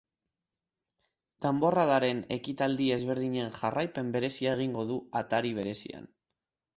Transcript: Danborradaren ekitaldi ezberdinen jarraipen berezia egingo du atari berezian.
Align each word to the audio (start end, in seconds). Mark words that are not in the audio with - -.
Danborradaren 1.45 2.23
ekitaldi 2.35 2.87
ezberdinen 2.95 3.53
jarraipen 3.57 4.09
berezia 4.17 4.55
egingo 4.61 4.87
du 4.93 4.97
atari 5.21 5.53
berezian. 5.59 6.09